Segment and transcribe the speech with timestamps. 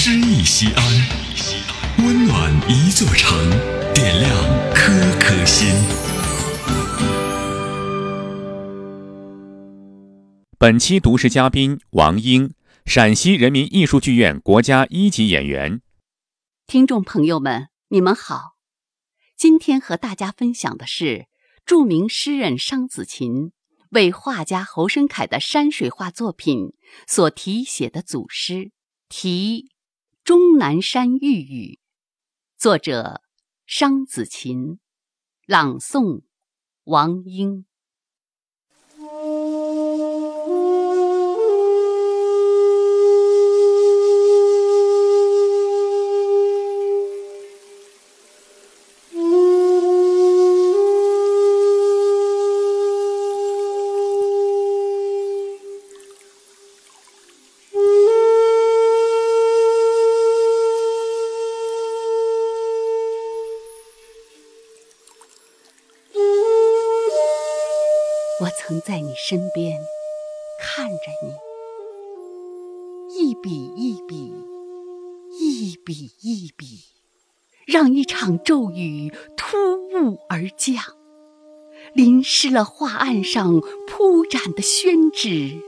[0.00, 3.36] 诗意西安，温暖一座城，
[3.92, 4.32] 点亮
[4.72, 5.74] 颗颗心。
[10.56, 12.54] 本期读诗嘉宾王英，
[12.86, 15.80] 陕西人民艺术剧院国家一级演员。
[16.68, 18.52] 听众朋友们，你们好，
[19.36, 21.26] 今天和大家分享的是
[21.66, 23.50] 著名诗人商子琴
[23.90, 26.74] 为画家侯生凯的山水画作品
[27.08, 28.70] 所题写的组诗。
[29.08, 29.70] 题
[30.28, 31.80] 终南山遇雨，
[32.58, 33.22] 作者
[33.64, 34.78] 商子琴，
[35.46, 36.20] 朗诵
[36.84, 37.64] 王英。
[68.40, 69.80] 我曾在你身边
[70.60, 70.94] 看着
[71.24, 71.34] 你，
[73.20, 74.32] 一笔一笔，
[75.40, 76.78] 一笔一笔，
[77.66, 80.80] 让一场骤雨突兀而降，
[81.94, 85.60] 淋湿了画案上铺展的宣纸，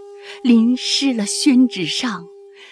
[0.45, 2.29] 淋湿了宣纸上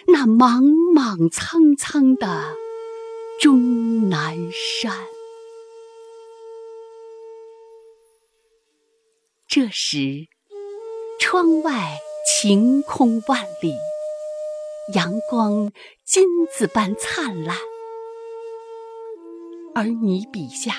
[0.06, 0.62] 那莽
[0.94, 2.54] 莽苍苍的
[3.40, 4.36] 终南
[4.80, 4.92] 山。
[9.50, 10.26] 这时，
[11.18, 11.96] 窗外
[12.26, 13.72] 晴空万里，
[14.92, 15.72] 阳光
[16.04, 16.22] 金
[16.54, 17.56] 子般灿烂，
[19.74, 20.74] 而你笔下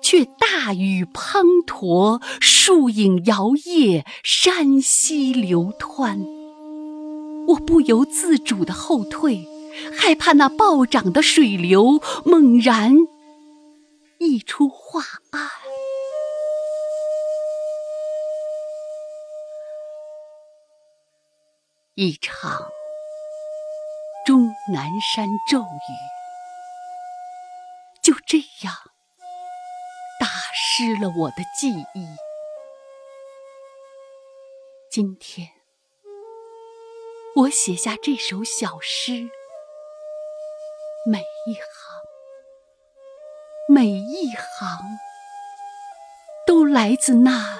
[0.00, 6.20] 却大雨滂沱，树影摇曳，山溪流湍。
[7.48, 9.44] 我不由自主的后退，
[9.92, 12.96] 害怕那暴涨的水流猛然
[14.18, 15.50] 溢出画案。
[22.00, 22.70] 一场
[24.24, 25.90] 终南山骤雨，
[28.00, 28.72] 就这样
[30.20, 32.06] 打湿了我的记忆。
[34.88, 35.48] 今天，
[37.34, 39.28] 我写下这首小诗，
[41.04, 41.64] 每一行，
[43.68, 44.78] 每一行，
[46.46, 47.58] 都来自那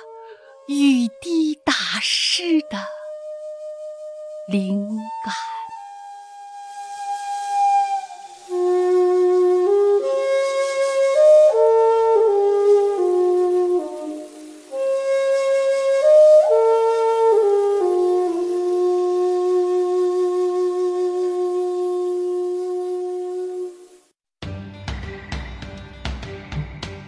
[0.69, 2.97] 雨滴打湿的。
[4.50, 4.88] 灵
[5.22, 5.34] 感。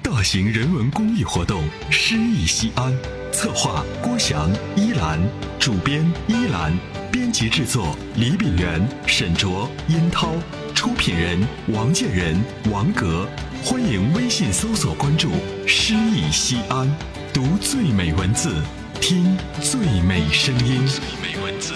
[0.03, 2.93] 大型人文公益活动《诗意西安》，
[3.33, 5.19] 策划郭翔、依兰，
[5.59, 7.00] 主编依兰。
[7.11, 10.35] 编辑制作：李炳源、沈卓、殷涛，
[10.75, 12.41] 出品人：王建仁、
[12.71, 13.27] 王格。
[13.65, 15.31] 欢迎微信搜索关注
[15.67, 16.89] “诗意西安”，
[17.35, 18.55] 读最美文字，
[19.01, 20.87] 听最美声音。
[20.87, 21.75] 最美文字，